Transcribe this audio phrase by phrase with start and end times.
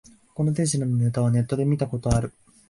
[0.33, 2.33] この手品のネタはネットで見たことある